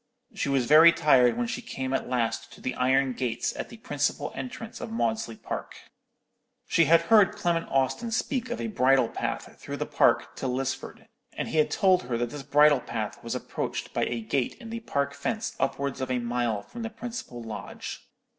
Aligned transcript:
She 0.33 0.49
was 0.49 0.65
very 0.65 0.91
tired 0.91 1.37
when 1.37 1.45
she 1.45 1.61
came 1.61 1.93
at 1.93 2.09
last 2.09 2.51
to 2.53 2.59
the 2.59 2.73
iron 2.73 3.13
gates 3.13 3.55
at 3.55 3.69
the 3.69 3.77
principal 3.77 4.31
entrance 4.33 4.81
of 4.81 4.89
Maudesley 4.89 5.35
Park. 5.35 5.75
She 6.67 6.85
had 6.85 7.01
heard 7.01 7.33
Clement 7.33 7.67
Austin 7.69 8.09
speak 8.09 8.49
of 8.49 8.59
a 8.59 8.65
bridle 8.65 9.07
path 9.09 9.61
through 9.61 9.77
the 9.77 9.85
park 9.85 10.35
to 10.37 10.47
Lisford, 10.47 11.05
and 11.33 11.49
he 11.49 11.59
had 11.59 11.69
told 11.69 12.01
her 12.01 12.17
that 12.17 12.31
this 12.31 12.41
bridle 12.41 12.81
path 12.81 13.23
was 13.23 13.35
approached 13.35 13.93
by 13.93 14.05
a 14.05 14.21
gate 14.21 14.55
in 14.55 14.71
the 14.71 14.79
park 14.79 15.13
fence 15.13 15.55
upwards 15.59 16.01
of 16.01 16.09
a 16.09 16.17
mile 16.17 16.63
from 16.63 16.81
the 16.81 16.89
principal 16.89 17.43
lodge. 17.43 18.01